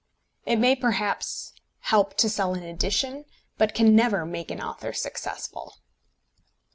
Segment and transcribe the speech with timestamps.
[0.47, 3.25] It may perhaps help to sell an edition,
[3.59, 5.75] but can never make an author successful.